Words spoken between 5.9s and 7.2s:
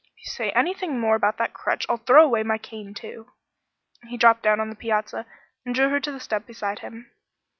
to the step beside him.